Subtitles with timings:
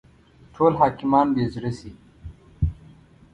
[0.53, 1.91] ټول حاکمان بې زړه شي.